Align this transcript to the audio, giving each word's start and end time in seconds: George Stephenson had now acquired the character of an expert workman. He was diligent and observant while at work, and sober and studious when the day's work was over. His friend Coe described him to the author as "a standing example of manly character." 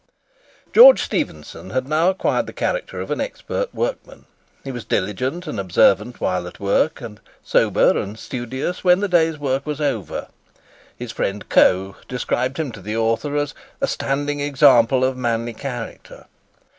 George 0.73 0.99
Stephenson 1.03 1.69
had 1.69 1.87
now 1.87 2.09
acquired 2.09 2.47
the 2.47 2.53
character 2.53 3.01
of 3.01 3.11
an 3.11 3.21
expert 3.21 3.71
workman. 3.71 4.25
He 4.63 4.71
was 4.71 4.83
diligent 4.83 5.45
and 5.45 5.59
observant 5.59 6.19
while 6.19 6.47
at 6.47 6.59
work, 6.59 7.01
and 7.01 7.19
sober 7.43 7.95
and 7.99 8.17
studious 8.17 8.83
when 8.83 8.99
the 9.01 9.07
day's 9.07 9.37
work 9.37 9.63
was 9.63 9.79
over. 9.79 10.29
His 10.97 11.11
friend 11.11 11.47
Coe 11.49 11.97
described 12.07 12.57
him 12.57 12.71
to 12.71 12.81
the 12.81 12.97
author 12.97 13.35
as 13.37 13.53
"a 13.79 13.85
standing 13.87 14.39
example 14.39 15.03
of 15.05 15.15
manly 15.15 15.53
character." 15.53 16.25